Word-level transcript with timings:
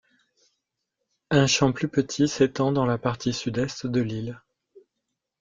Un 1.29 1.45
champ 1.45 1.71
plus 1.73 1.87
petit 1.87 2.27
s'étend 2.27 2.71
dans 2.71 2.87
la 2.87 2.97
partie 2.97 3.33
sud-est 3.33 3.85
de 3.85 4.01
l'île. 4.01 4.41